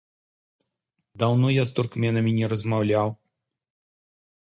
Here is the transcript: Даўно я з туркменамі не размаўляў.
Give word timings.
Даўно 1.23 1.47
я 1.55 1.63
з 1.71 1.75
туркменамі 1.79 2.31
не 2.39 2.45
размаўляў. 2.55 3.13